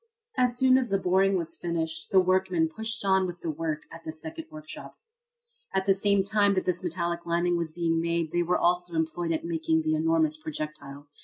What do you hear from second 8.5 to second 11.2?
also employed at making the enormous projectile.